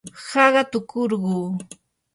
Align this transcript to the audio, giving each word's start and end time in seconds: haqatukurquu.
haqatukurquu. 0.29 1.37